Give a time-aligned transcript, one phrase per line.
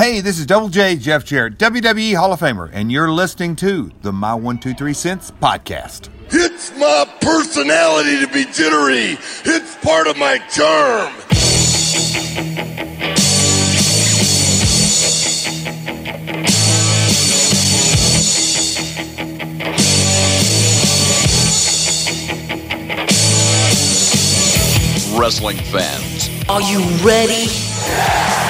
[0.00, 3.90] Hey, this is Double J Jeff Jarrett, WWE Hall of Famer, and you're listening to
[4.00, 6.08] the My One Two Three Cents podcast.
[6.30, 9.18] It's my personality to be jittery.
[9.44, 11.12] It's part of my charm.
[25.20, 28.49] Wrestling fans, Are you ready?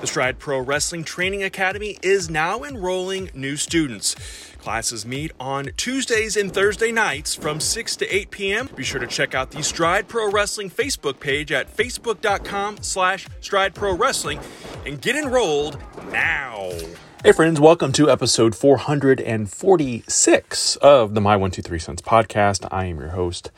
[0.00, 4.14] The Stride Pro Wrestling Training Academy is now enrolling new students.
[4.60, 8.68] Classes meet on Tuesdays and Thursday nights from 6 to 8 p.m.
[8.76, 13.74] Be sure to check out the Stride Pro Wrestling Facebook page at facebook.com slash Stride
[13.74, 14.38] Pro Wrestling
[14.86, 15.76] and get enrolled
[16.12, 16.70] now.
[17.24, 22.68] Hey, friends, welcome to episode 446 of the My 123 Cents podcast.
[22.70, 23.50] I am your host,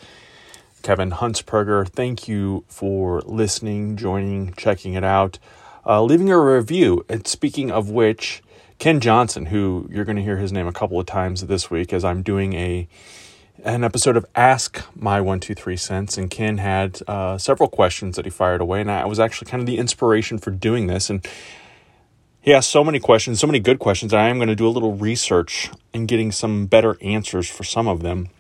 [0.83, 1.87] Kevin Hunsperger.
[1.87, 5.39] Thank you for listening, joining, checking it out,
[5.87, 7.05] uh, leaving a review.
[7.09, 8.43] And speaking of which,
[8.79, 11.93] Ken Johnson, who you're going to hear his name a couple of times this week
[11.93, 12.89] as I'm doing a
[13.63, 18.17] an episode of Ask My One Two Three Cents, and Ken had uh, several questions
[18.17, 21.11] that he fired away, and I was actually kind of the inspiration for doing this.
[21.11, 21.27] And
[22.41, 24.15] he asked so many questions, so many good questions.
[24.15, 27.87] I am going to do a little research and getting some better answers for some
[27.87, 28.31] of them.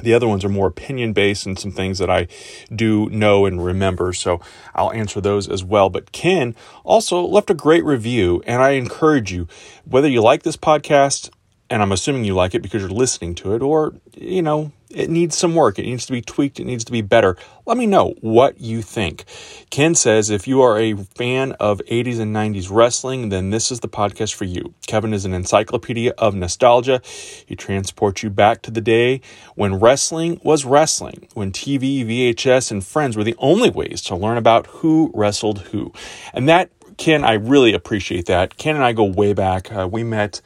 [0.00, 2.26] The other ones are more opinion based and some things that I
[2.74, 4.12] do know and remember.
[4.12, 4.40] So
[4.74, 5.90] I'll answer those as well.
[5.90, 6.54] But Ken
[6.84, 9.48] also left a great review, and I encourage you,
[9.84, 11.30] whether you like this podcast,
[11.70, 15.10] and I'm assuming you like it because you're listening to it, or, you know, it
[15.10, 15.78] needs some work.
[15.78, 16.60] It needs to be tweaked.
[16.60, 17.36] It needs to be better.
[17.66, 19.24] Let me know what you think.
[19.70, 23.80] Ken says if you are a fan of 80s and 90s wrestling, then this is
[23.80, 24.74] the podcast for you.
[24.86, 27.00] Kevin is an encyclopedia of nostalgia.
[27.46, 29.20] He transports you back to the day
[29.54, 34.36] when wrestling was wrestling, when TV, VHS, and friends were the only ways to learn
[34.36, 35.92] about who wrestled who.
[36.32, 38.56] And that, Ken, I really appreciate that.
[38.56, 39.72] Ken and I go way back.
[39.72, 40.40] Uh, we met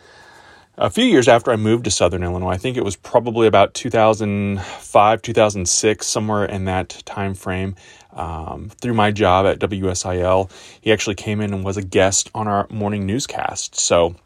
[0.79, 2.51] a few years after I moved to Southern Illinois.
[2.51, 7.77] I think it was probably about 2005, 2006, somewhere in that time frame.
[8.13, 10.51] Um, through my job at WSIL,
[10.81, 13.75] he actually came in and was a guest on our morning newscast.
[13.75, 14.17] So,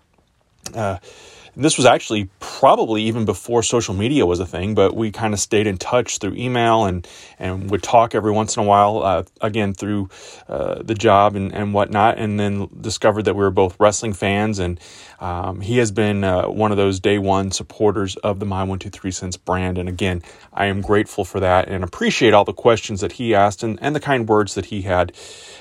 [0.74, 0.98] uh,
[1.56, 5.40] this was actually probably even before social media was a thing, but we kind of
[5.40, 7.06] stayed in touch through email and,
[7.38, 10.08] and would talk every once in a while, uh, again, through
[10.48, 14.58] uh, the job and, and whatnot, and then discovered that we were both wrestling fans.
[14.58, 14.78] And
[15.20, 19.10] um, he has been uh, one of those day one supporters of the My 123
[19.10, 19.76] Cents brand.
[19.76, 20.22] And again,
[20.52, 23.94] I am grateful for that and appreciate all the questions that he asked and, and
[23.94, 25.12] the kind words that he had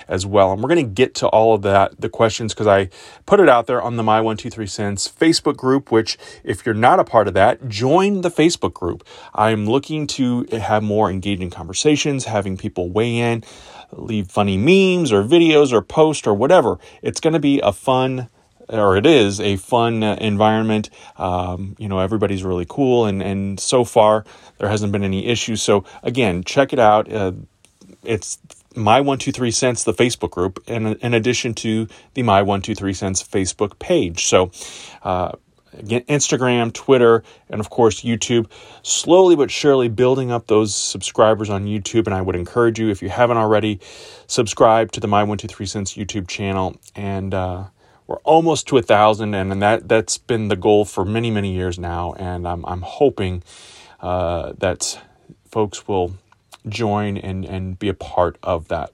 [0.07, 0.53] as well.
[0.53, 2.89] And we're going to get to all of that, the questions, because I
[3.25, 6.99] put it out there on the My 123 Cents Facebook group, which if you're not
[6.99, 9.05] a part of that, join the Facebook group.
[9.35, 13.43] I'm looking to have more engaging conversations, having people weigh in,
[13.91, 16.79] leave funny memes or videos or posts or whatever.
[17.01, 18.29] It's going to be a fun
[18.69, 20.89] or it is a fun uh, environment.
[21.17, 24.25] Um, you know, everybody's really cool, and and so far
[24.57, 25.61] there hasn't been any issues.
[25.61, 27.11] So again, check it out.
[27.11, 27.33] Uh,
[28.03, 28.37] it's
[28.75, 32.61] my one two three cents the Facebook group, and in addition to the my one
[32.61, 34.25] two three cents Facebook page.
[34.25, 34.51] So.
[35.03, 35.33] Uh,
[35.77, 38.49] Again, Instagram, Twitter, and of course YouTube.
[38.81, 42.05] Slowly but surely building up those subscribers on YouTube.
[42.07, 43.79] And I would encourage you, if you haven't already,
[44.25, 46.75] subscribe to the My One Two Three Cents YouTube channel.
[46.95, 47.65] And uh,
[48.09, 51.77] we're almost to a thousand, and that that's been the goal for many many years
[51.77, 52.13] now.
[52.13, 53.43] And I'm I'm hoping
[54.01, 54.99] uh, that
[55.51, 56.15] folks will
[56.67, 58.91] join and and be a part of that.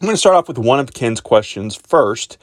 [0.00, 2.38] I'm going to start off with one of Ken's questions first,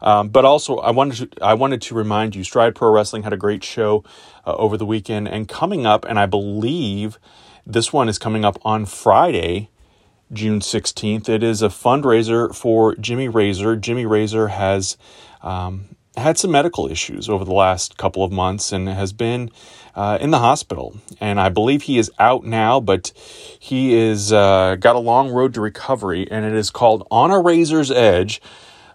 [0.00, 3.32] um, but also I wanted to I wanted to remind you, Stride Pro Wrestling had
[3.32, 4.04] a great show
[4.46, 7.18] uh, over the weekend, and coming up, and I believe
[7.66, 9.70] this one is coming up on Friday,
[10.32, 11.28] June 16th.
[11.28, 13.76] It is a fundraiser for Jimmy Razor.
[13.76, 14.96] Jimmy Razor has
[15.42, 19.50] um, had some medical issues over the last couple of months and has been
[19.94, 20.96] uh, in the hospital.
[21.20, 23.12] And I believe he is out now, but
[23.58, 27.40] he is uh, got a long road to recovery, and it is called On a
[27.40, 28.40] Razor's Edge,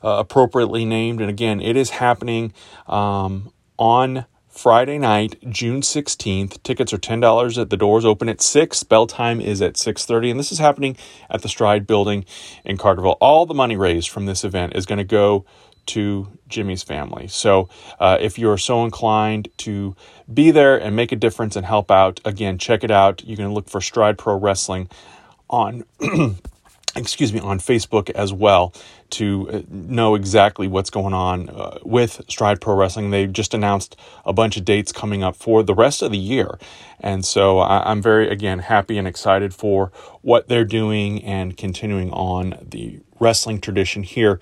[0.04, 1.22] uh, appropriately named.
[1.22, 2.54] And again, it is happening
[2.88, 6.62] um, on Friday night, June 16th.
[6.62, 8.84] Tickets are $10 at the doors open at 6.
[8.84, 10.96] Bell time is at 6:30 and this is happening
[11.30, 12.24] at the Stride building
[12.64, 13.18] in Carterville.
[13.20, 15.44] All the money raised from this event is going to go
[15.88, 17.28] to Jimmy's family.
[17.28, 17.68] So,
[18.00, 19.96] uh, if you're so inclined to
[20.32, 23.24] be there and make a difference and help out, again, check it out.
[23.26, 24.88] You can look for Stride Pro Wrestling
[25.50, 25.84] on
[26.96, 28.74] excuse me, on Facebook as well
[29.12, 33.12] to uh, know exactly what's going on uh, with Stride Pro Wrestling.
[33.12, 33.96] They just announced
[34.26, 36.58] a bunch of dates coming up for the rest of the year.
[37.00, 39.92] And so I, am very, again, happy and excited for
[40.22, 44.40] what they're doing and continuing on the wrestling tradition here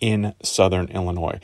[0.00, 1.40] in Southern Illinois.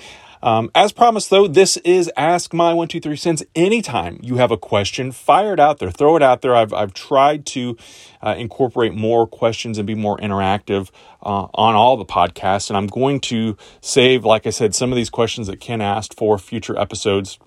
[0.47, 3.43] Um, as promised, though, this is Ask My 123 Cents.
[3.57, 6.55] Anytime you have a question, fire it out there, throw it out there.
[6.55, 7.77] I've, I've tried to
[8.23, 10.91] uh, incorporate more questions and be more interactive
[11.21, 12.71] uh, on all the podcasts.
[12.71, 16.17] And I'm going to save, like I said, some of these questions that Ken asked
[16.17, 17.41] for future episodes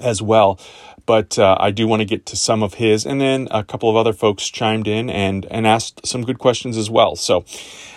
[0.00, 0.58] as well.
[1.06, 3.90] But uh, I do want to get to some of his, and then a couple
[3.90, 7.14] of other folks chimed in and and asked some good questions as well.
[7.16, 7.44] So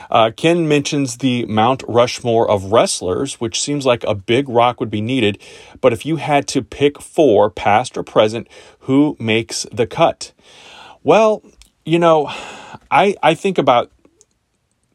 [0.10, 4.90] uh, Ken mentions the Mount Rushmore of wrestlers, which seems like a big rock would
[4.90, 5.40] be needed.
[5.82, 8.48] But if you had to pick four, past or present,
[8.82, 10.34] who makes the cut?
[11.04, 11.44] Well,
[11.86, 12.28] you know,
[12.92, 13.92] I I think about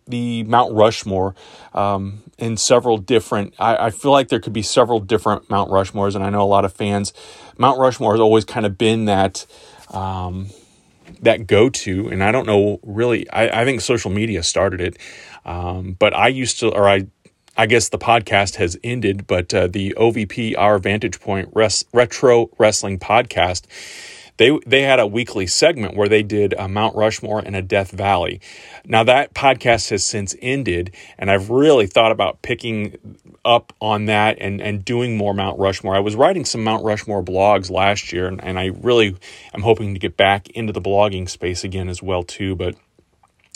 [0.06, 1.34] the Mount Rushmore
[1.74, 3.54] um, in several different.
[3.58, 6.44] I, I, feel like there could be several different Mount Rushmores, and I know a
[6.44, 7.12] lot of fans.
[7.58, 9.46] Mount Rushmore has always kind of been that.
[9.90, 10.48] Um,
[11.20, 13.30] that go to, and I don't know really.
[13.30, 14.98] I, I think social media started it,
[15.44, 17.06] um, but I used to, or I,
[17.56, 22.50] I guess the podcast has ended, but uh, the OVP Our Vantage Point Res- Retro
[22.58, 23.66] Wrestling Podcast.
[24.42, 27.92] They, they had a weekly segment where they did a Mount Rushmore and a Death
[27.92, 28.40] Valley.
[28.84, 32.98] Now, that podcast has since ended, and I've really thought about picking
[33.44, 35.94] up on that and, and doing more Mount Rushmore.
[35.94, 39.16] I was writing some Mount Rushmore blogs last year, and, and I really
[39.54, 42.56] am hoping to get back into the blogging space again as well too.
[42.56, 42.74] But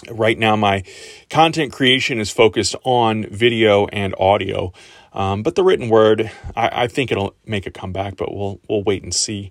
[0.08, 0.84] right now, my
[1.30, 4.72] content creation is focused on video and audio.
[5.12, 8.82] Um, but the written word, I, I, think it'll make a comeback, but we'll we'll
[8.82, 9.50] wait and see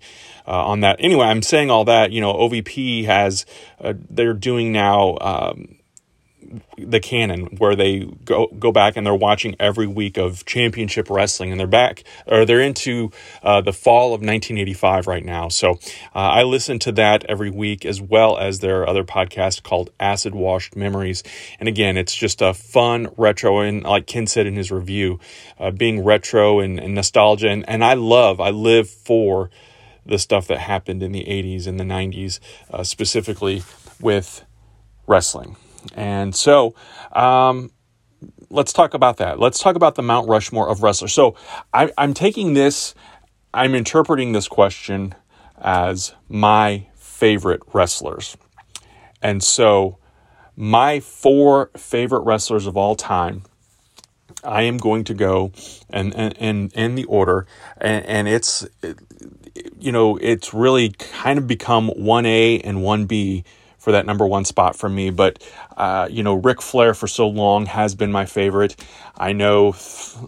[0.51, 0.97] on that.
[1.00, 2.12] Anyway, I'm saying all that.
[2.12, 3.45] You know, OVP has
[3.80, 5.18] uh, they're doing now.
[5.19, 5.75] Um,
[6.77, 11.51] the canon where they go go back and they're watching every week of championship wrestling
[11.51, 13.12] and they're back or they're into
[13.44, 15.71] uh, the fall of 1985 right now so
[16.13, 20.36] uh, i listen to that every week as well as their other podcast called acid
[20.36, 21.24] washed memories
[21.59, 25.19] and again it's just a fun retro and like ken said in his review
[25.59, 29.50] uh, being retro and, and nostalgia and, and i love i live for
[30.06, 32.40] the stuff that happened in the 80s and the 90s
[32.72, 33.63] uh, specifically
[34.00, 34.46] with
[35.07, 35.56] wrestling
[35.94, 36.74] and so,
[37.12, 37.72] um,
[38.50, 39.40] let's talk about that.
[39.40, 41.13] Let's talk about the Mount Rushmore of wrestlers.
[41.13, 41.36] So,
[41.74, 42.96] I, I'm taking this,
[43.54, 45.13] I'm interpreting this question
[45.62, 48.38] as my favorite wrestlers.
[49.22, 49.98] And so,
[50.56, 53.44] my four favorite wrestlers of all time,
[54.44, 55.52] I am going to go
[55.90, 57.48] and and, and in the order,
[57.78, 58.66] and, and it's
[59.80, 63.44] you know it's really kind of become one A and one B
[63.86, 65.12] for that number one spot for me.
[65.12, 65.48] But,
[65.78, 68.75] uh, you know, Ric Flair for so long has been my favorite.
[69.16, 69.75] I know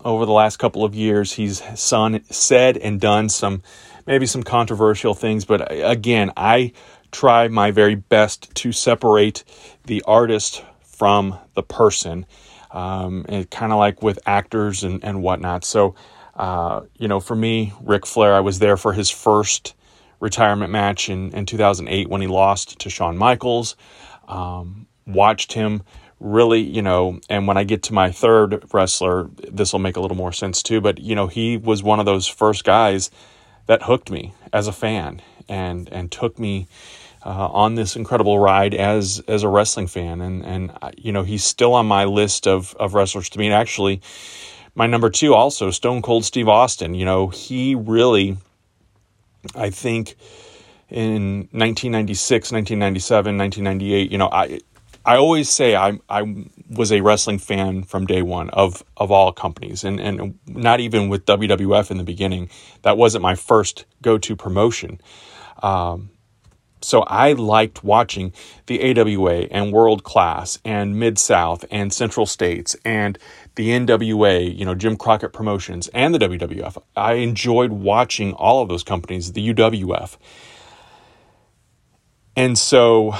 [0.05, 3.63] over the last couple of years he's son, said and done some,
[4.05, 5.43] maybe some controversial things.
[5.43, 6.71] But uh, again, I
[7.11, 9.43] try my very best to separate
[9.85, 12.27] the artist from the person.
[12.69, 15.65] Um, kind of like with actors and, and whatnot.
[15.65, 15.95] So,
[16.37, 19.73] uh, you know, for me, Ric Flair, I was there for his first
[20.19, 23.75] retirement match in, in 2008 when he lost to Shawn Michaels.
[24.27, 25.83] Um, watched him
[26.19, 29.99] really, you know, and when I get to my third wrestler, this will make a
[29.99, 30.81] little more sense too.
[30.81, 33.09] But, you know, he was one of those first guys
[33.67, 36.67] that hooked me as a fan and, and took me
[37.25, 40.21] uh, on this incredible ride as, as a wrestling fan.
[40.21, 43.47] And, and, uh, you know, he's still on my list of, of wrestlers to me.
[43.47, 44.01] And actually,
[44.77, 48.37] my number two also, Stone Cold Steve Austin, you know, he really
[49.55, 50.15] I think
[50.89, 54.59] in 1996, 1997, 1998, you know, I
[55.03, 59.31] I always say I I was a wrestling fan from day one of of all
[59.31, 62.49] companies, and and not even with WWF in the beginning.
[62.83, 65.01] That wasn't my first go to promotion.
[65.63, 66.11] Um,
[66.81, 68.33] so I liked watching
[68.67, 73.17] the AWA and World Class and Mid South and Central States and
[73.55, 76.81] the NWA, you know, Jim Crockett Promotions and the WWF.
[76.95, 80.17] I enjoyed watching all of those companies, the UWF.
[82.35, 83.15] And so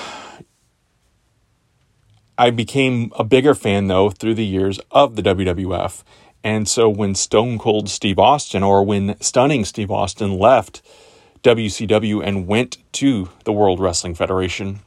[2.37, 6.03] I became a bigger fan though through the years of the WWF
[6.43, 10.83] And so when Stone Cold Steve Austin or when Stunning Steve Austin left
[11.47, 14.81] WCW and went to the World Wrestling Federation,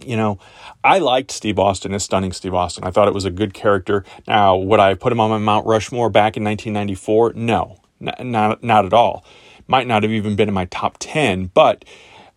[0.00, 0.38] you know,
[0.82, 2.84] I liked Steve Austin as Stunning Steve Austin.
[2.84, 4.02] I thought it was a good character.
[4.26, 7.34] Now, would I put him on my Mount Rushmore back in 1994?
[7.34, 9.26] No, n- not, not at all.
[9.68, 11.84] Might not have even been in my top 10, but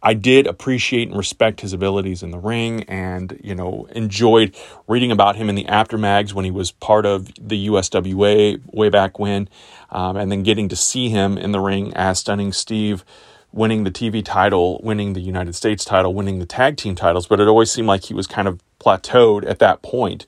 [0.01, 4.56] I did appreciate and respect his abilities in the ring and, you know, enjoyed
[4.88, 8.89] reading about him in the Apter mags when he was part of the USWA way
[8.89, 9.50] back when,
[9.89, 13.03] um, and then getting to see him in the ring as Stunning Steve
[13.51, 17.39] winning the TV title, winning the United States title, winning the tag team titles, but
[17.39, 20.25] it always seemed like he was kind of plateaued at that point.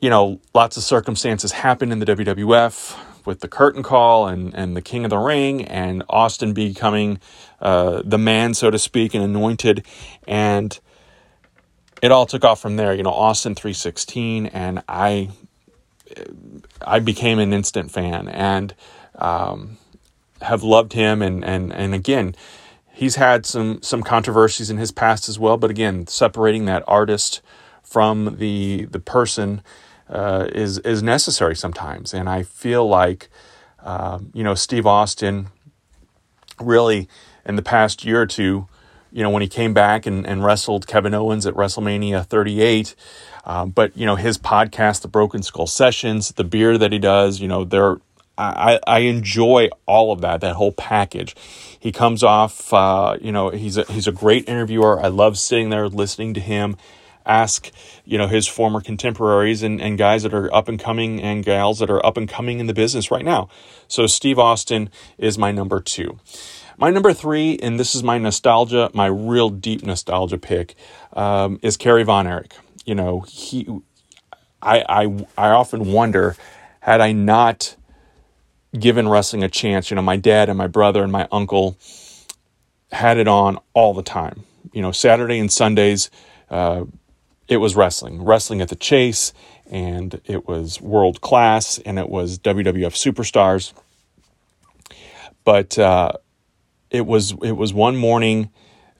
[0.00, 4.76] You know, lots of circumstances happened in the WWF with the curtain call and, and
[4.76, 7.18] the king of the ring and Austin becoming
[7.60, 9.84] uh, the man, so to speak, and anointed.
[10.26, 10.78] And
[12.02, 12.94] it all took off from there.
[12.94, 15.30] You know, Austin 316, and I
[16.86, 18.74] I became an instant fan and
[19.16, 19.78] um,
[20.40, 21.22] have loved him.
[21.22, 22.34] And, and, and again,
[22.92, 25.56] he's had some, some controversies in his past as well.
[25.56, 27.40] But again, separating that artist
[27.82, 29.62] from the, the person
[30.12, 32.12] uh, is, is necessary sometimes.
[32.12, 33.28] And I feel like,
[33.82, 35.48] uh, you know, Steve Austin
[36.60, 37.08] really
[37.46, 38.68] in the past year or two,
[39.10, 42.94] you know, when he came back and, and wrestled Kevin Owens at WrestleMania 38.
[43.44, 47.40] Um, but, you know, his podcast, The Broken Skull Sessions, the beer that he does,
[47.40, 47.96] you know, they're,
[48.38, 51.36] I, I enjoy all of that, that whole package.
[51.78, 55.00] He comes off, uh, you know, he's a, he's a great interviewer.
[55.00, 56.76] I love sitting there listening to him
[57.26, 57.70] ask,
[58.04, 61.78] you know, his former contemporaries and, and guys that are up and coming and gals
[61.78, 63.48] that are up and coming in the business right now.
[63.88, 66.18] So Steve Austin is my number two.
[66.78, 70.74] My number three, and this is my nostalgia, my real deep nostalgia pick,
[71.12, 72.54] um, is Kerry Von Erich.
[72.84, 73.68] You know, he,
[74.60, 76.34] I, I, I often wonder,
[76.80, 77.76] had I not
[78.76, 81.76] given wrestling a chance, you know, my dad and my brother and my uncle
[82.90, 84.44] had it on all the time.
[84.72, 86.10] You know, Saturday and Sundays,
[86.50, 86.84] uh,
[87.48, 89.32] it was wrestling, wrestling at the Chase,
[89.70, 93.72] and it was world class, and it was WWF superstars.
[95.44, 96.12] But uh,
[96.90, 98.50] it was it was one morning.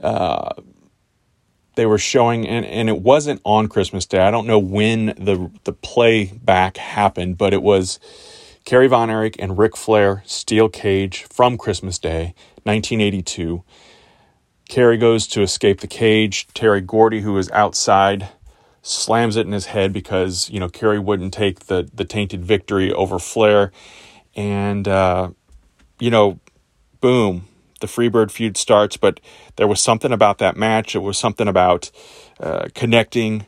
[0.02, 0.50] Uh,
[1.74, 4.18] they were showing, and, and it wasn't on Christmas Day.
[4.18, 7.98] I don't know when the the playback happened, but it was
[8.64, 12.34] Kerry Von Erich and Ric Flair steel cage from Christmas Day,
[12.64, 13.62] 1982.
[14.68, 16.46] Kerry goes to escape the cage.
[16.54, 18.28] Terry Gordy, who is outside,
[18.82, 22.92] slams it in his head because you know Kerry wouldn't take the the tainted victory
[22.92, 23.72] over Flair,
[24.34, 25.30] and uh,
[25.98, 26.40] you know,
[27.00, 27.48] boom,
[27.80, 28.96] the Freebird feud starts.
[28.96, 29.20] But
[29.56, 30.94] there was something about that match.
[30.94, 31.90] It was something about
[32.40, 33.46] uh, connecting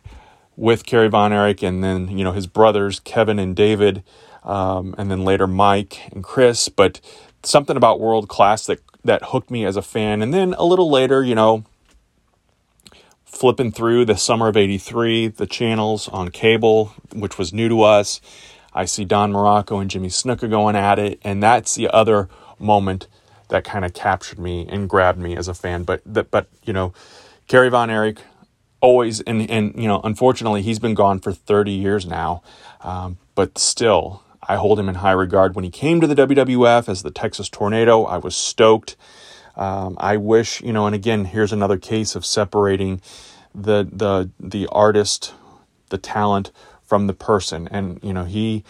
[0.56, 4.02] with Kerry Von Erich, and then you know his brothers Kevin and David,
[4.44, 6.68] um, and then later Mike and Chris.
[6.68, 7.00] But
[7.42, 10.22] something about world class that that hooked me as a fan.
[10.22, 11.64] And then a little later, you know,
[13.24, 18.20] flipping through the summer of 83, the channels on cable, which was new to us.
[18.72, 21.20] I see Don Muraco and Jimmy Snuka going at it.
[21.22, 23.06] And that's the other moment
[23.48, 25.84] that kind of captured me and grabbed me as a fan.
[25.84, 26.92] But, that, but you know,
[27.46, 28.18] Kerry Von Erich,
[28.80, 32.42] always, and, and, you know, unfortunately, he's been gone for 30 years now.
[32.80, 35.54] Um, but still, I hold him in high regard.
[35.54, 38.96] When he came to the WWF as the Texas Tornado, I was stoked.
[39.56, 43.00] Um, I wish, you know, and again, here's another case of separating
[43.54, 45.32] the the the artist,
[45.90, 46.50] the talent
[46.82, 47.68] from the person.
[47.70, 48.64] And you know, he,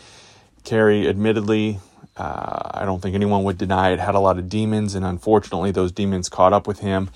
[0.62, 1.80] Kerry, admittedly,
[2.16, 5.70] uh, I don't think anyone would deny it, had a lot of demons, and unfortunately,
[5.70, 7.10] those demons caught up with him.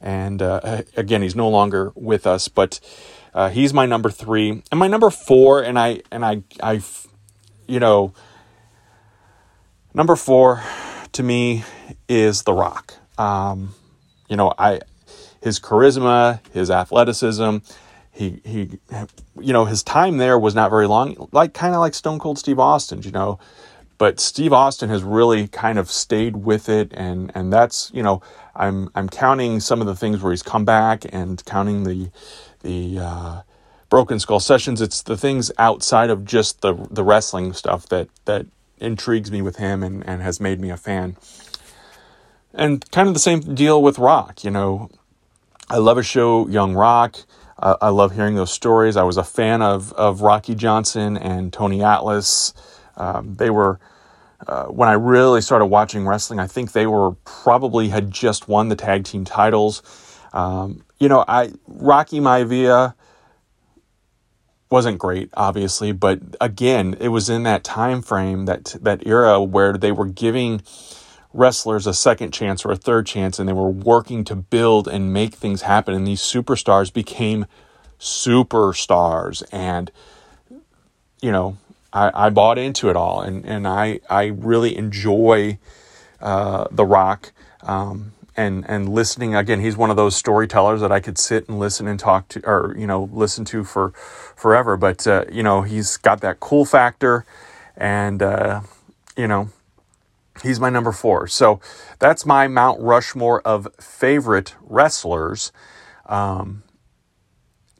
[0.00, 2.78] And uh, again, he's no longer with us, but
[3.34, 5.62] uh, he's my number three, and my number four.
[5.62, 6.80] And I and I I,
[7.68, 8.12] you know,
[9.94, 10.62] number four
[11.12, 11.64] to me
[12.08, 12.94] is The Rock.
[13.16, 13.74] Um,
[14.28, 14.80] you know, I
[15.40, 17.58] his charisma, his athleticism,
[18.10, 18.78] he he,
[19.38, 22.38] you know, his time there was not very long, like kind of like Stone Cold
[22.38, 23.38] Steve Austin, you know.
[23.98, 28.22] But Steve Austin has really kind of stayed with it, and and that's you know
[28.54, 32.10] I'm I'm counting some of the things where he's come back and counting the
[32.60, 33.42] the uh,
[33.88, 34.80] Broken Skull sessions.
[34.80, 38.46] It's the things outside of just the the wrestling stuff that that
[38.78, 41.16] intrigues me with him and, and has made me a fan.
[42.54, 44.44] And kind of the same deal with Rock.
[44.44, 44.90] You know,
[45.68, 47.16] I love a show, Young Rock.
[47.58, 48.96] Uh, I love hearing those stories.
[48.96, 52.54] I was a fan of, of Rocky Johnson and Tony Atlas.
[52.96, 53.80] Um, they were,
[54.46, 58.68] uh, when I really started watching wrestling, I think they were probably had just won
[58.68, 59.82] the tag team titles.
[60.32, 62.94] Um, you know, I Rocky Maivia
[64.70, 69.72] wasn't great, obviously, but again, it was in that time frame that that era where
[69.74, 70.62] they were giving
[71.32, 75.12] wrestlers a second chance or a third chance, and they were working to build and
[75.12, 75.94] make things happen.
[75.94, 77.46] And these superstars became
[77.98, 79.90] superstars, and
[81.20, 81.56] you know,
[81.92, 85.58] I, I bought into it all, and and I I really enjoy
[86.20, 87.32] uh, The Rock.
[87.62, 89.34] Um, and and listening.
[89.34, 92.40] Again he's one of those storytellers that I could sit and listen and talk to
[92.46, 94.76] or you know listen to for forever.
[94.76, 97.26] But uh, you know he's got that cool factor
[97.76, 98.60] and uh,
[99.16, 99.50] you know
[100.42, 101.60] he's my number 4 so
[101.98, 105.50] that's my Mount Rushmore of favorite wrestlers.
[106.06, 106.62] Um,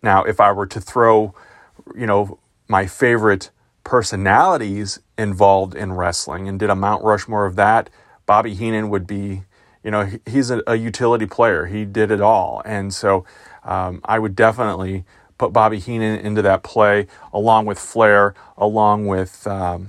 [0.03, 1.35] now if I were to throw
[1.95, 3.51] you know my favorite
[3.85, 7.89] personalities involved in wrestling and did a Mount Rushmore of that
[8.27, 9.45] Bobby Heenan would be
[9.83, 11.67] you know, he's a, a utility player.
[11.67, 12.63] He did it all.
[12.65, 13.25] And so
[13.65, 15.05] um, I would definitely
[15.39, 19.47] put Bobby Heenan into that play along with Flair, along with.
[19.47, 19.89] Um,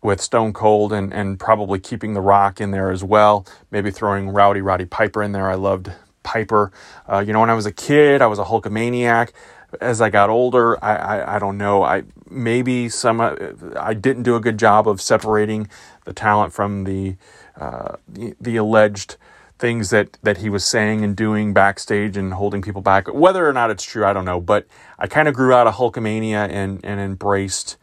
[0.00, 3.44] with Stone Cold and, and probably keeping The Rock in there as well.
[3.70, 5.50] Maybe throwing Rowdy Roddy Piper in there.
[5.50, 5.90] I loved
[6.22, 6.70] Piper.
[7.10, 9.32] Uh, you know, when I was a kid, I was a Hulkamaniac.
[9.80, 11.82] As I got older, I, I, I don't know.
[11.82, 13.34] I maybe some uh,
[13.76, 15.68] I didn't do a good job of separating
[16.04, 17.16] the talent from the
[17.58, 19.16] uh, the, the alleged
[19.58, 23.12] things that, that he was saying and doing backstage and holding people back.
[23.12, 24.40] Whether or not it's true, I don't know.
[24.40, 24.66] But
[24.98, 27.76] I kind of grew out of Hulkamania and, and embraced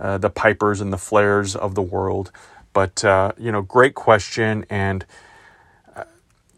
[0.00, 2.32] uh, the Pipers and the Flairs of the world.
[2.72, 4.64] But, uh, you know, great question.
[4.70, 5.04] And
[5.94, 6.04] uh,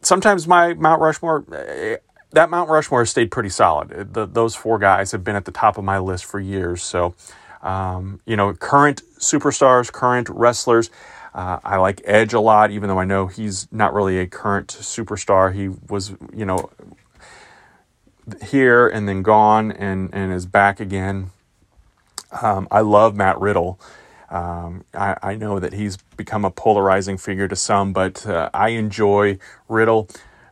[0.03, 1.97] sometimes my Mount Rushmore, uh,
[2.31, 4.15] that Mount Rushmore stayed pretty solid.
[4.15, 6.83] The, those four guys have been at the top of my list for years.
[6.83, 7.15] So,
[7.62, 10.91] um, you know, current superstars, current wrestlers.
[11.34, 14.68] Uh, I like Edge a lot, even though I know he's not really a current
[14.68, 15.54] superstar.
[15.54, 16.70] He was, you know,
[18.44, 21.30] here and then gone and, and is back again.
[22.42, 23.80] Um, I love Matt Riddle.
[24.30, 28.68] Um, I, I, know that he's become a polarizing figure to some, but uh, I
[28.68, 30.08] enjoy Riddle,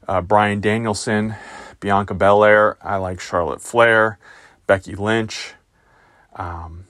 [0.09, 1.37] uh, Bryan Danielson,
[1.79, 2.77] Bianca Belair.
[2.83, 4.19] I like Charlotte Flair,
[4.67, 5.55] Becky Lynch.
[6.35, 6.88] Um,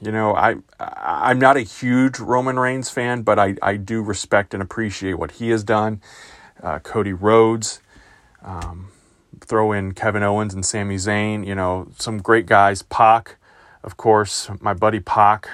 [0.00, 4.54] you know, I I'm not a huge Roman Reigns fan, but I, I do respect
[4.54, 6.00] and appreciate what he has done.
[6.62, 7.80] Uh, Cody Rhodes,
[8.42, 8.88] um,
[9.40, 11.46] throw in Kevin Owens and Sami Zayn.
[11.46, 12.82] You know, some great guys.
[12.82, 13.36] Pac,
[13.82, 15.48] of course, my buddy Pac,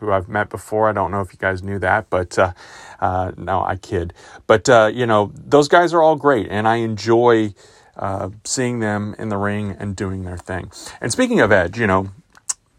[0.00, 0.88] who I've met before.
[0.88, 2.52] I don't know if you guys knew that, but uh,
[3.00, 4.14] uh, no, I kid.
[4.46, 7.54] But uh, you know, those guys are all great, and I enjoy.
[7.98, 10.70] Uh, seeing them in the ring and doing their thing.
[11.00, 12.10] And speaking of Edge, you know,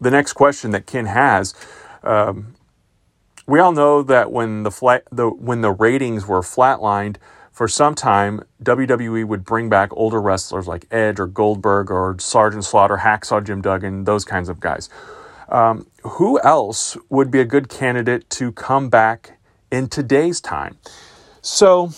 [0.00, 1.54] the next question that Ken has.
[2.02, 2.54] Um,
[3.46, 7.16] we all know that when the flat, the when the ratings were flatlined
[7.50, 12.64] for some time, WWE would bring back older wrestlers like Edge or Goldberg or Sergeant
[12.64, 14.88] Slaughter, Hacksaw Jim Duggan, those kinds of guys.
[15.48, 19.38] Um, who else would be a good candidate to come back
[19.70, 20.76] in today's time?
[21.40, 21.90] So,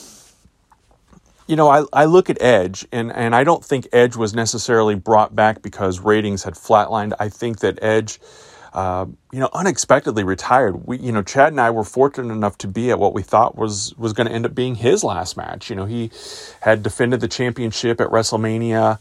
[1.51, 4.95] you know, I, I look at Edge, and, and I don't think Edge was necessarily
[4.95, 7.13] brought back because ratings had flatlined.
[7.19, 8.21] I think that Edge,
[8.73, 10.87] uh, you know, unexpectedly retired.
[10.87, 13.57] We, you know, Chad and I were fortunate enough to be at what we thought
[13.57, 15.71] was was going to end up being his last match.
[15.71, 16.13] You know, he
[16.61, 19.01] had defended the championship at WrestleMania.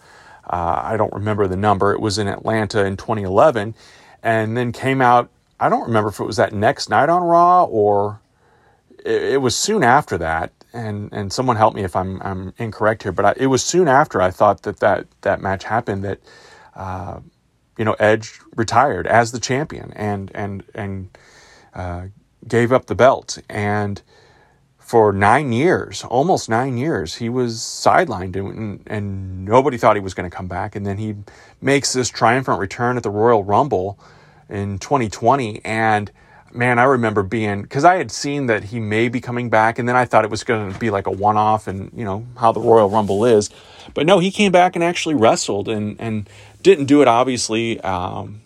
[0.50, 1.94] Uh, I don't remember the number.
[1.94, 3.76] It was in Atlanta in 2011,
[4.24, 5.30] and then came out.
[5.60, 8.22] I don't remember if it was that next night on Raw or
[9.06, 13.04] it, it was soon after that and and someone help me if I'm I'm incorrect
[13.04, 16.20] here, but I, it was soon after I thought that that that match happened that
[16.76, 17.20] uh,
[17.78, 21.18] you know Edge retired as the champion and and and
[21.76, 22.08] uh,
[22.48, 24.02] gave up the belt and
[24.80, 30.16] for nine years, almost nine years, he was sidelined and, and nobody thought he was
[30.16, 30.76] going to come back.
[30.76, 31.16] And then he
[31.62, 34.00] makes this triumphant return at the Royal Rumble
[34.50, 36.12] in 2020 and
[36.54, 39.88] man, I remember being because I had seen that he may be coming back, and
[39.88, 42.26] then I thought it was going to be like a one off, and you know
[42.38, 43.50] how the Royal Rumble is.
[43.94, 46.30] But no, he came back and actually wrestled, and and
[46.62, 48.42] didn't do it obviously um,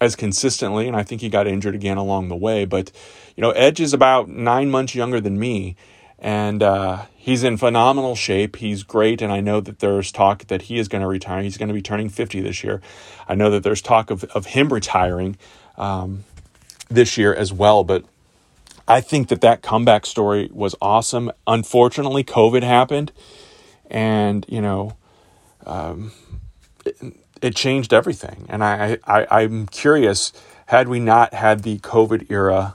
[0.00, 2.64] as consistently, and I think he got injured again along the way.
[2.64, 2.90] But
[3.36, 5.76] you know, Edge is about nine months younger than me,
[6.18, 8.56] and uh, he's in phenomenal shape.
[8.56, 11.42] He's great, and I know that there's talk that he is going to retire.
[11.42, 12.80] He's going to be turning fifty this year.
[13.28, 15.36] I know that there's talk of of him retiring.
[15.76, 16.24] Um,
[16.88, 17.84] this year as well.
[17.84, 18.04] But
[18.86, 21.30] I think that that comeback story was awesome.
[21.46, 23.12] Unfortunately, COVID happened,
[23.90, 24.96] and you know,
[25.66, 26.12] um,
[26.84, 26.96] it,
[27.40, 28.46] it, changed everything.
[28.48, 30.32] And I, I, I'm curious:
[30.66, 32.74] had we not had the COVID era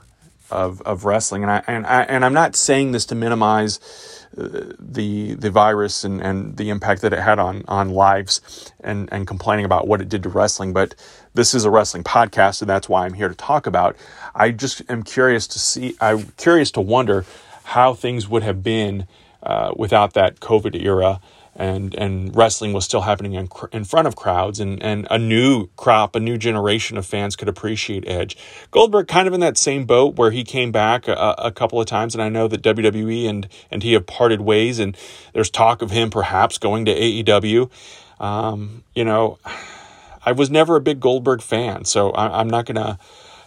[0.50, 1.42] of, of wrestling.
[1.42, 6.20] And I, and I, and I'm not saying this to minimize the the virus and,
[6.20, 10.08] and the impact that it had on on lives and and complaining about what it
[10.08, 10.72] did to wrestling.
[10.72, 10.94] But
[11.34, 13.96] this is a wrestling podcast and that's why I'm here to talk about.
[14.34, 17.24] I just am curious to see I'm curious to wonder
[17.64, 19.06] how things would have been
[19.42, 21.20] uh, without that COVID era
[21.56, 25.68] and and wrestling was still happening in, in front of crowds and and a new
[25.76, 28.36] crop a new generation of fans could appreciate edge.
[28.70, 31.86] Goldberg kind of in that same boat where he came back a, a, couple of
[31.86, 34.96] times and i know that wwe and and he have parted ways and
[35.34, 37.70] there's talk of him perhaps going to aew
[38.20, 39.38] um, you know
[40.24, 42.98] i was never a big goldberg fan so I, am not gonna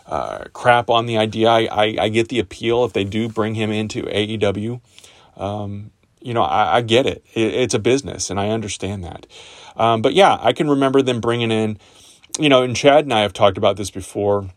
[0.05, 1.49] uh, crap on the idea.
[1.49, 4.81] I, I, I get the appeal if they do bring him into aew
[5.37, 5.91] um,
[6.23, 7.25] you know, I, I get it.
[7.33, 7.53] it.
[7.53, 9.27] It's a business, and I understand that.
[9.75, 11.77] Um, but yeah, I can remember them bringing in,
[12.39, 14.49] you know, and Chad and I have talked about this before,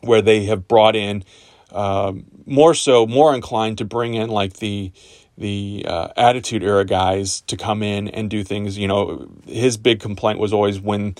[0.00, 1.24] where they have brought in
[1.72, 4.92] um, more so, more inclined to bring in like the
[5.36, 8.78] the uh, attitude era guys to come in and do things.
[8.78, 11.16] You know, his big complaint was always when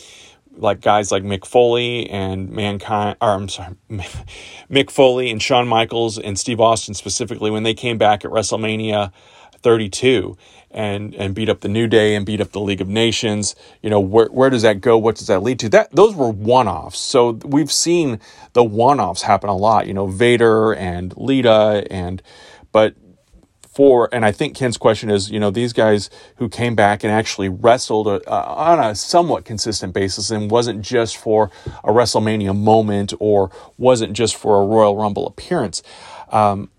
[0.56, 3.74] like guys like Mick Foley and Mankind, or I'm sorry,
[4.70, 9.12] Mick Foley and Shawn Michaels and Steve Austin specifically, when they came back at WrestleMania
[9.64, 10.36] 32
[10.70, 13.56] and and beat up the New Day and beat up the League of Nations.
[13.82, 14.98] You know, where where does that go?
[14.98, 15.68] What does that lead to?
[15.70, 16.98] That those were one-offs.
[16.98, 18.20] So we've seen
[18.52, 22.22] the one-offs happen a lot, you know, Vader and Lita and
[22.70, 22.94] but
[23.72, 27.12] for and I think Ken's question is, you know, these guys who came back and
[27.12, 31.50] actually wrestled uh, on a somewhat consistent basis and wasn't just for
[31.82, 35.82] a WrestleMania moment or wasn't just for a Royal Rumble appearance.
[36.30, 36.70] Um,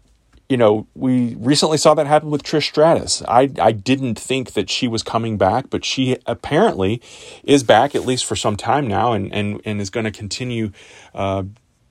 [0.50, 3.24] you know, we recently saw that happen with Trish Stratus.
[3.28, 7.02] I, I didn't think that she was coming back, but she apparently
[7.44, 10.72] is back at least for some time now and, and, and is going to continue
[11.16, 11.44] uh,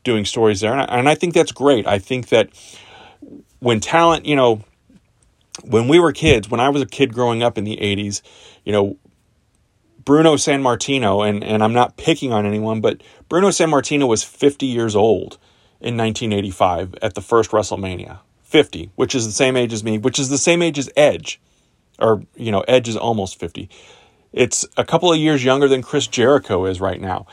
[0.05, 0.73] doing stories there.
[0.73, 1.87] And I, and I think that's great.
[1.87, 2.51] I think that
[3.59, 4.63] when talent, you know,
[5.65, 8.23] when we were kids, when I was a kid growing up in the 80s,
[8.65, 8.97] you know,
[10.05, 14.95] Bruno Sammartino, and, and I'm not picking on anyone, but Bruno Sammartino was 50 years
[14.95, 15.39] old
[15.81, 18.19] in 1985 at the first WrestleMania.
[18.55, 21.41] 50, which is the same age as me, which is the same age as Edge.
[21.99, 23.69] Or, you know, Edge is almost 50.
[24.33, 27.27] It's a couple of years younger than Chris Jericho is right now.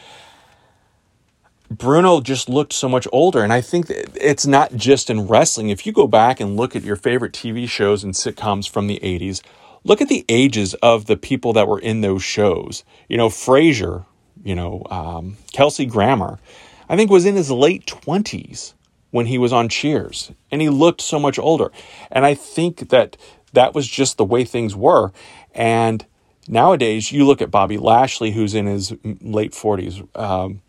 [1.70, 3.44] Bruno just looked so much older.
[3.44, 5.70] And I think it's not just in wrestling.
[5.70, 9.00] If you go back and look at your favorite TV shows and sitcoms from the
[9.04, 9.44] 80s,
[9.84, 12.84] look at the ages of the people that were in those shows.
[13.08, 14.06] You know, Frasier,
[14.44, 16.40] you know, um, Kelsey Grammer,
[16.90, 18.74] I think was in his late 20s
[19.12, 21.72] when he was on Cheers, and he looked so much older.
[22.10, 23.18] And I think that
[23.54, 25.12] that was just the way things were.
[25.54, 26.06] And
[26.48, 30.08] nowadays, you look at Bobby Lashley, who's in his late 40s.
[30.18, 30.62] Um,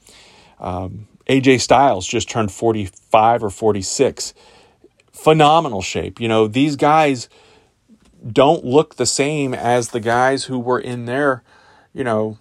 [0.59, 4.35] um, AJ Styles just turned 45 or 46.
[5.13, 6.21] Phenomenal shape.
[6.21, 7.29] You know, these guys
[8.27, 11.43] don't look the same as the guys who were in their,
[11.93, 12.39] you know,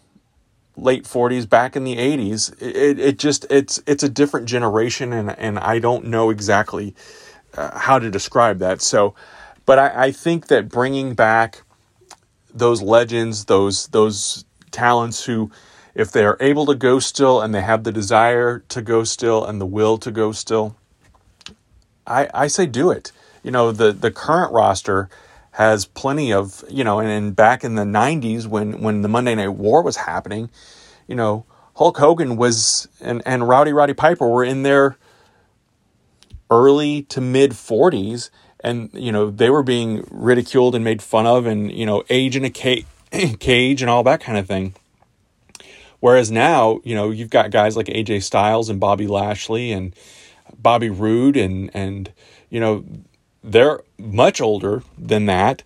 [0.77, 5.37] late 40s back in the 80s it, it just it's it's a different generation and
[5.37, 6.95] and i don't know exactly
[7.57, 8.81] uh, how to describe that.
[8.81, 9.13] So
[9.65, 11.63] but I, I think that bringing back
[12.53, 15.51] those legends those those talents who
[15.93, 19.59] if they're able to go still and they have the desire to go still and
[19.59, 20.75] the will to go still
[22.07, 23.11] i i say do it.
[23.43, 25.09] You know the the current roster
[25.51, 29.35] has plenty of you know and, and back in the 90s when when the monday
[29.35, 30.49] night war was happening
[31.07, 34.97] you know hulk hogan was and and rowdy roddy piper were in their
[36.49, 38.29] early to mid 40s
[38.63, 42.35] and you know they were being ridiculed and made fun of and you know age
[42.35, 42.85] in a ca-
[43.39, 44.73] cage and all that kind of thing.
[45.99, 49.95] Whereas now you know you've got guys like AJ Styles and Bobby Lashley and
[50.57, 52.11] Bobby Roode and and
[52.49, 52.83] you know
[53.43, 55.63] they're much older than that,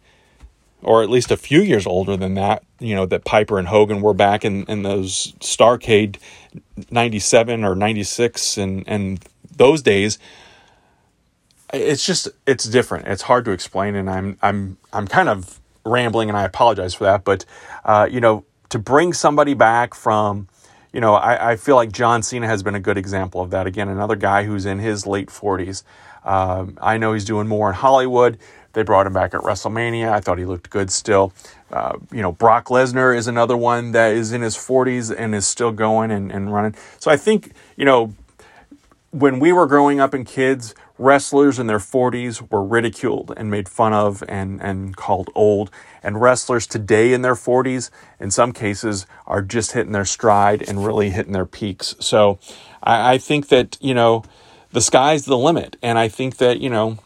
[0.82, 2.64] or at least a few years older than that.
[2.80, 6.18] You know, that Piper and Hogan were back in, in those Starcade
[6.90, 10.20] 97 or 96 and, and those days.
[11.74, 13.08] It's just, it's different.
[13.08, 13.96] It's hard to explain.
[13.96, 17.24] And I'm, I'm, I'm kind of rambling and I apologize for that.
[17.24, 17.46] But,
[17.84, 20.48] uh, you know, to bring somebody back from,
[20.96, 23.68] you know, I, I feel like John Cena has been a good example of that.
[23.68, 25.84] Again, another guy who's in his late 40s.
[26.24, 28.40] Um, I know he's doing more in Hollywood.
[28.72, 30.10] They brought him back at WrestleMania.
[30.10, 31.34] I thought he looked good still.
[31.70, 35.46] Uh, you know, Brock Lesnar is another one that is in his 40s and is
[35.46, 36.76] still going and, and running.
[37.00, 38.14] So I think, you know,
[39.12, 43.68] when we were growing up in kids, wrestlers in their 40s were ridiculed and made
[43.68, 45.70] fun of and, and called old.
[46.02, 50.86] And wrestlers today in their 40s, in some cases, are just hitting their stride and
[50.86, 51.96] really hitting their peaks.
[52.00, 52.40] So
[52.82, 54.24] I, I think that, you know,
[54.72, 55.78] the sky's the limit.
[55.82, 56.98] And I think that, you know,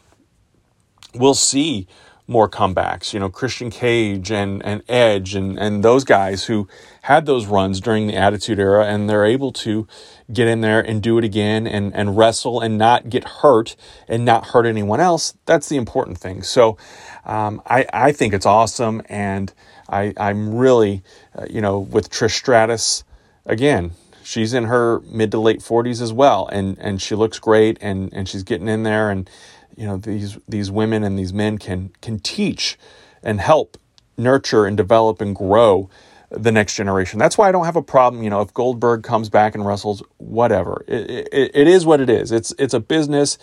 [1.14, 1.86] we'll see
[2.26, 3.12] more comebacks.
[3.12, 6.68] You know, Christian Cage and, and Edge and, and those guys who
[7.02, 9.86] had those runs during the Attitude Era and they're able to
[10.32, 13.74] get in there and do it again and, and wrestle and not get hurt
[14.06, 15.34] and not hurt anyone else.
[15.46, 16.42] That's the important thing.
[16.42, 16.76] So
[17.24, 19.02] um, I, I think it's awesome.
[19.08, 19.52] And
[19.88, 21.02] I, I'm really,
[21.34, 23.04] uh, you know, with Trish Stratus,
[23.46, 26.48] again, she's in her mid to late 40s as well.
[26.48, 29.10] And, and she looks great and, and she's getting in there.
[29.10, 29.28] And,
[29.74, 32.78] you know, these, these women and these men can, can teach
[33.22, 33.78] and help
[34.18, 35.88] nurture and develop and grow
[36.30, 37.18] the next generation.
[37.18, 38.22] That's why I don't have a problem.
[38.22, 40.84] You know, if Goldberg comes back and wrestles, whatever.
[40.86, 42.30] It, it, it is what it is.
[42.32, 43.36] It's it's a business.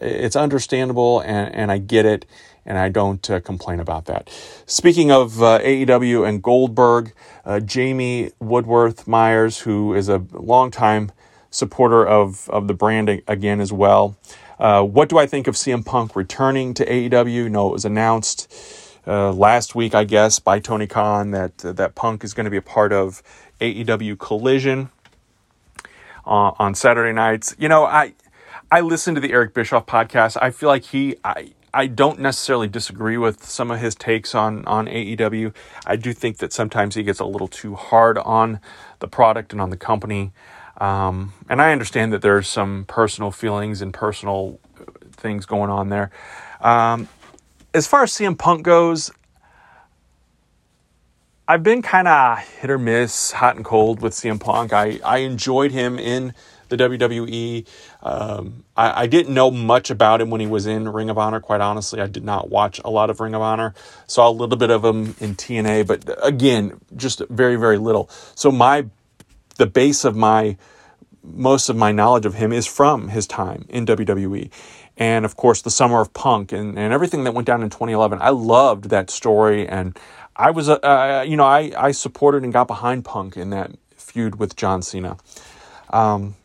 [0.00, 2.26] It's understandable, and and I get it,
[2.66, 4.28] and I don't uh, complain about that.
[4.66, 7.12] Speaking of uh, AEW and Goldberg,
[7.44, 11.12] uh, Jamie Woodworth Myers, who is a longtime
[11.50, 14.16] supporter of of the brand again as well.
[14.58, 17.50] Uh, what do I think of CM Punk returning to AEW?
[17.50, 18.52] No, it was announced
[19.06, 22.50] uh, last week, I guess, by Tony Khan that uh, that Punk is going to
[22.50, 23.22] be a part of
[23.60, 24.90] AEW Collision
[26.26, 27.54] uh, on Saturday nights.
[27.58, 28.14] You know, I
[28.70, 30.36] I listen to the Eric Bischoff podcast.
[30.40, 31.52] I feel like he I.
[31.74, 35.54] I don't necessarily disagree with some of his takes on, on AEW.
[35.86, 38.60] I do think that sometimes he gets a little too hard on
[38.98, 40.32] the product and on the company.
[40.76, 44.60] Um, and I understand that there's some personal feelings and personal
[45.12, 46.10] things going on there.
[46.60, 47.08] Um,
[47.74, 49.10] as far as CM Punk goes,
[51.48, 54.72] I've been kind of hit or miss, hot and cold with CM Punk.
[54.72, 56.34] I, I enjoyed him in
[56.68, 57.66] the WWE.
[58.02, 61.40] Um, I, I, didn't know much about him when he was in Ring of Honor,
[61.40, 62.00] quite honestly.
[62.00, 63.74] I did not watch a lot of Ring of Honor.
[64.06, 68.08] Saw a little bit of him in TNA, but again, just very, very little.
[68.34, 68.86] So my
[69.56, 70.56] the base of my
[71.22, 74.50] most of my knowledge of him is from his time in WWE
[75.02, 78.18] and of course the summer of punk and, and everything that went down in 2011
[78.22, 79.98] i loved that story and
[80.36, 83.72] i was uh, uh, you know I, I supported and got behind punk in that
[83.96, 85.16] feud with john cena.
[85.90, 86.36] Um,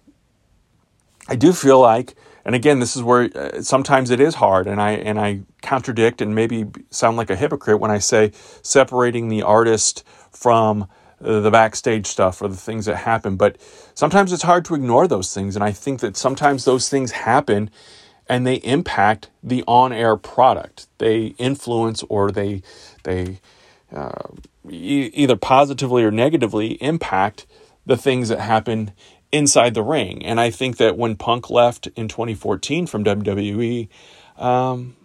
[1.28, 2.16] i do feel like
[2.46, 6.20] and again this is where uh, sometimes it is hard and i and i contradict
[6.20, 8.32] and maybe sound like a hypocrite when i say
[8.64, 10.88] separating the artist from
[11.20, 13.58] the backstage stuff or the things that happen but
[13.94, 17.70] sometimes it's hard to ignore those things and i think that sometimes those things happen
[18.30, 20.88] and they impact the on-air product.
[20.98, 22.62] They influence or they
[23.04, 23.40] they
[23.94, 24.30] uh,
[24.70, 27.46] e- either positively or negatively impact
[27.86, 28.92] the things that happen
[29.32, 30.26] inside the ring.
[30.26, 33.88] And I think that when Punk left in 2014 from WWE,
[34.38, 34.96] um,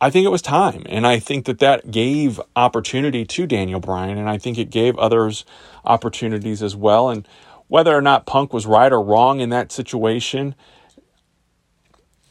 [0.00, 0.84] I think it was time.
[0.88, 4.96] And I think that that gave opportunity to Daniel Bryan, and I think it gave
[4.98, 5.44] others
[5.84, 7.08] opportunities as well.
[7.08, 7.26] And
[7.68, 10.54] whether or not Punk was right or wrong in that situation,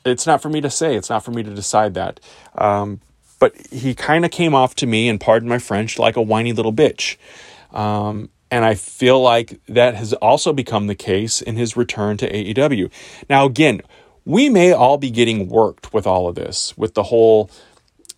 [0.06, 0.96] it's not for me to say.
[0.96, 2.20] It's not for me to decide that.
[2.56, 3.02] Um,
[3.40, 6.54] but he kind of came off to me, and pardon my French, like a whiny
[6.54, 7.18] little bitch.
[7.72, 12.32] Um, and I feel like that has also become the case in his return to
[12.32, 12.92] AEW.
[13.30, 13.82] Now, again,
[14.26, 17.50] we may all be getting worked with all of this, with the whole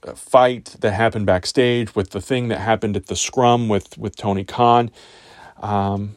[0.03, 4.15] uh, fight that happened backstage, with the thing that happened at the scrum with, with
[4.15, 4.91] Tony Khan.
[5.61, 6.15] Um,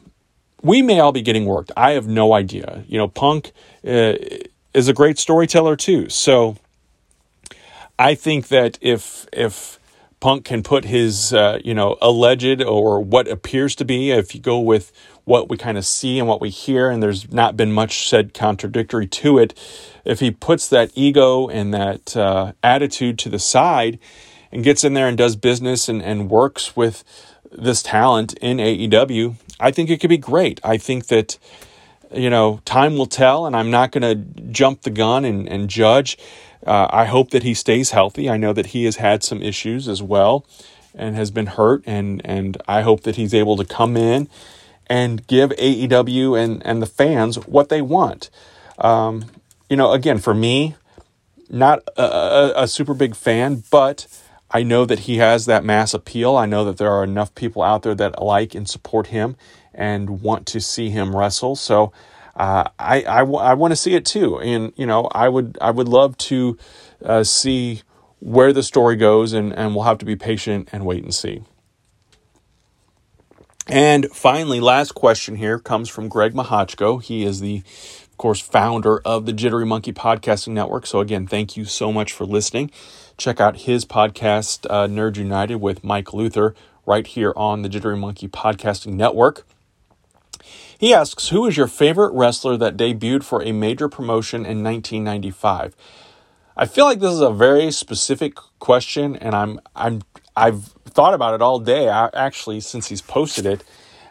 [0.61, 1.71] we may all be getting worked.
[1.77, 2.83] I have no idea.
[2.87, 3.53] You know, Punk.
[3.87, 4.13] Uh,
[4.73, 6.09] is a great storyteller too.
[6.09, 6.57] So
[7.97, 9.79] I think that if if
[10.19, 14.41] Punk can put his uh, you know alleged or what appears to be, if you
[14.41, 14.91] go with
[15.25, 18.33] what we kind of see and what we hear, and there's not been much said
[18.33, 19.53] contradictory to it,
[20.03, 23.99] if he puts that ego and that uh, attitude to the side
[24.51, 27.03] and gets in there and does business and, and works with
[27.51, 30.59] this talent in AEW, I think it could be great.
[30.63, 31.37] I think that
[32.13, 35.69] you know, time will tell, and I'm not going to jump the gun and, and
[35.69, 36.17] judge.
[36.65, 38.29] Uh, I hope that he stays healthy.
[38.29, 40.45] I know that he has had some issues as well
[40.95, 44.27] and has been hurt, and, and I hope that he's able to come in
[44.87, 48.29] and give AEW and, and the fans what they want.
[48.79, 49.25] Um,
[49.69, 50.75] you know, again, for me,
[51.49, 54.07] not a, a, a super big fan, but
[54.51, 56.35] I know that he has that mass appeal.
[56.35, 59.35] I know that there are enough people out there that like and support him
[59.79, 61.55] and want to see him wrestle.
[61.55, 61.93] So
[62.35, 64.39] uh, I, I, I want to see it too.
[64.39, 66.57] And, you know, I would, I would love to
[67.03, 67.81] uh, see
[68.19, 71.41] where the story goes, and, and we'll have to be patient and wait and see.
[73.67, 77.01] And finally, last question here comes from Greg Mahochko.
[77.01, 77.63] He is the,
[78.11, 80.85] of course, founder of the Jittery Monkey Podcasting Network.
[80.85, 82.71] So, again, thank you so much for listening.
[83.17, 87.97] Check out his podcast, uh, Nerd United, with Mike Luther, right here on the Jittery
[87.97, 89.45] Monkey Podcasting Network.
[90.79, 95.75] He asks, Who is your favorite wrestler that debuted for a major promotion in 1995?
[96.55, 100.03] I feel like this is a very specific question, and I'm I'm
[100.37, 103.63] I've thought about it all day actually since he's posted it,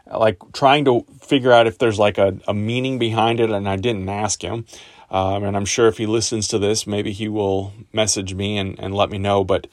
[0.07, 3.77] like trying to figure out if there's like a, a meaning behind it, and I
[3.77, 4.67] didn't ask him.
[5.11, 8.79] Um, and I'm sure if he listens to this, maybe he will message me and,
[8.79, 9.43] and let me know.
[9.43, 9.67] But,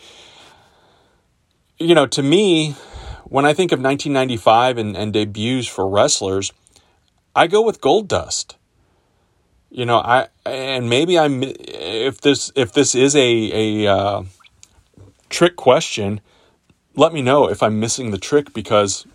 [1.78, 2.72] you know, to me,
[3.26, 6.54] when I think of 1995 and, and debuts for wrestlers,
[7.36, 8.56] I go with Goldust.
[9.70, 14.24] You know, I and maybe I'm if this if this is a a uh,
[15.30, 16.22] trick question,
[16.96, 19.06] let me know if I'm missing the trick because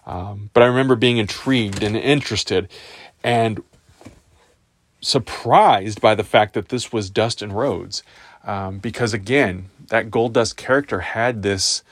[0.07, 2.69] Um, but I remember being intrigued and interested,
[3.25, 3.63] and
[5.01, 8.03] surprised by the fact that this was Dustin Rhodes.
[8.45, 11.83] Um, because again, that Goldust character had this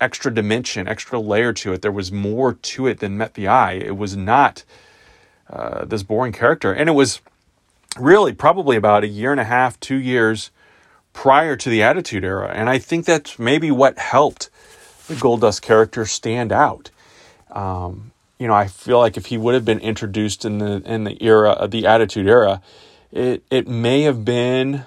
[0.00, 1.82] extra dimension, extra layer to it.
[1.82, 3.72] There was more to it than met the eye.
[3.72, 4.64] It was not
[5.48, 6.72] uh, this boring character.
[6.72, 7.20] And it was
[7.98, 10.50] really probably about a year and a half, two years
[11.12, 12.50] prior to the Attitude Era.
[12.52, 14.50] And I think that's maybe what helped
[15.08, 16.90] the Goldust character stand out.
[17.50, 18.11] Um,
[18.42, 21.16] you know, I feel like if he would have been introduced in the in the
[21.22, 22.60] era of the Attitude Era,
[23.12, 24.84] it it may have been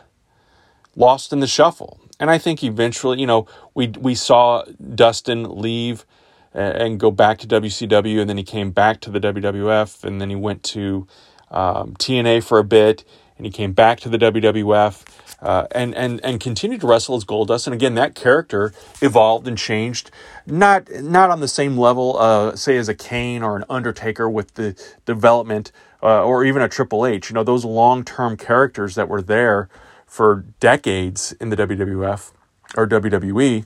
[0.94, 2.02] lost in the shuffle.
[2.20, 6.06] And I think eventually, you know, we we saw Dustin leave
[6.54, 10.30] and go back to WCW, and then he came back to the WWF, and then
[10.30, 11.08] he went to
[11.50, 13.06] um, TNA for a bit,
[13.38, 15.02] and he came back to the WWF
[15.42, 17.68] uh, and and and continued to wrestle as Goldust.
[17.68, 20.12] And again, that character evolved and changed,
[20.46, 24.54] not not on the same level, uh, say as a Kane or an Undertaker with
[24.56, 25.72] the development,
[26.02, 27.30] uh, or even a Triple H.
[27.30, 29.70] You know, those long term characters that were there
[30.06, 32.32] for decades in the WWF
[32.78, 33.66] or WWE.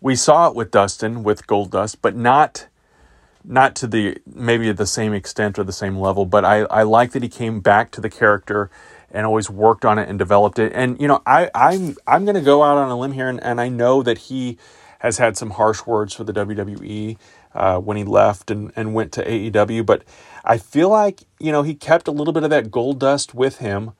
[0.00, 2.68] We saw it with Dustin with Goldust, but not
[3.42, 6.26] not to the maybe the same extent or the same level.
[6.26, 8.70] But I I like that he came back to the character
[9.14, 10.72] and always worked on it and developed it.
[10.74, 13.42] And you know, I I'm I'm going to go out on a limb here, and,
[13.42, 14.58] and I know that he
[14.98, 17.16] has had some harsh words for the WWE
[17.54, 20.02] uh, when he left and and went to AEW, but
[20.44, 23.58] I feel like you know he kept a little bit of that gold dust with
[23.58, 23.92] him.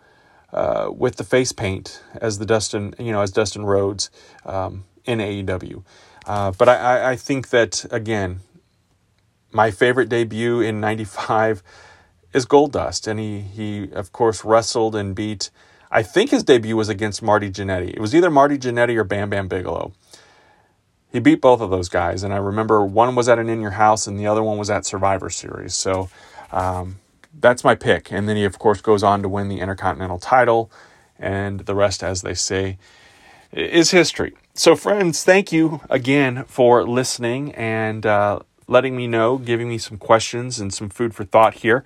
[0.52, 4.08] Uh, with the face paint as the Dustin, you know, as Dustin Rhodes
[4.46, 5.82] um, in AEW,
[6.26, 8.38] uh, but I, I think that again,
[9.50, 11.60] my favorite debut in '95
[12.34, 15.50] is Goldust, and he he of course wrestled and beat.
[15.90, 17.94] I think his debut was against Marty Jannetty.
[17.94, 19.92] It was either Marty Jannetty or Bam Bam Bigelow.
[21.10, 23.70] He beat both of those guys, and I remember one was at an In Your
[23.70, 25.72] House, and the other one was at Survivor Series.
[25.74, 26.10] So
[26.50, 26.98] um,
[27.40, 28.10] that's my pick.
[28.10, 30.72] And then he of course goes on to win the Intercontinental title,
[31.16, 32.78] and the rest, as they say,
[33.52, 34.34] is history.
[34.54, 38.04] So friends, thank you again for listening and.
[38.04, 41.84] Uh, letting me know, giving me some questions and some food for thought here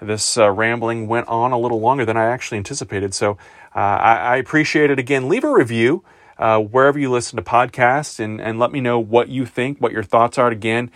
[0.00, 3.14] this uh, rambling went on a little longer than I actually anticipated.
[3.14, 3.32] So
[3.74, 5.28] uh, I, I, appreciate it again.
[5.28, 6.02] Leave a review
[6.38, 9.92] uh, wherever you listen to podcasts and, and let me know what you think, what
[9.92, 10.48] your thoughts are.
[10.48, 10.90] Again,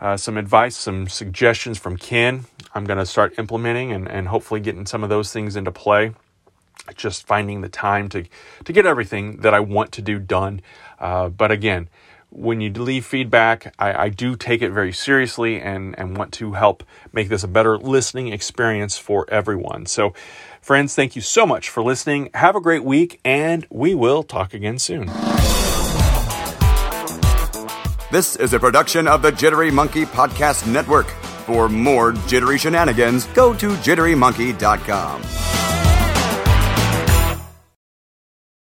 [0.00, 2.44] uh, some advice, some suggestions from Ken.
[2.74, 6.14] I'm going to start implementing and, and hopefully getting some of those things into play.
[6.96, 8.24] just finding the time to
[8.64, 10.60] to get everything that I want to do done.
[10.98, 11.88] Uh, but again,
[12.30, 16.52] when you leave feedback, I, I, do take it very seriously and, and want to
[16.52, 19.86] help make this a better listening experience for everyone.
[19.86, 20.14] So,
[20.60, 22.30] friends, thank you so much for listening.
[22.34, 25.06] Have a great week, and we will talk again soon.
[28.10, 31.10] This is a production of the Jittery Monkey Podcast Network.
[31.46, 35.59] For more jittery shenanigans, go to jitterymonkey.com.